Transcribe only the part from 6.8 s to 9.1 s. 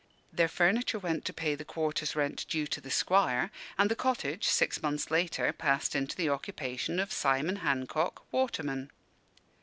of Simon Hancock, waterman.